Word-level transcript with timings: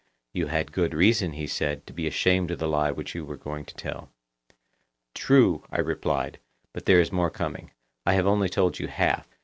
You 0.33 0.47
had 0.47 0.71
good 0.71 0.95
reason, 0.95 1.33
he 1.33 1.45
said, 1.45 1.85
to 1.85 1.93
be 1.93 2.07
ashamed 2.07 2.49
of 2.49 2.57
the 2.57 2.67
lie 2.67 2.89
which 2.89 3.13
you 3.13 3.23
were 3.23 3.37
going 3.37 3.65
to 3.65 3.75
tell. 3.75 4.09
True, 5.13 5.63
I 5.69 5.77
replied, 5.79 6.39
but 6.73 6.85
there 6.87 6.99
is 6.99 7.11
more 7.11 7.29
coming; 7.29 7.69
I 8.03 8.13
have 8.13 8.25
only 8.25 8.49
told 8.49 8.79
you 8.79 8.87
half. 8.87 9.27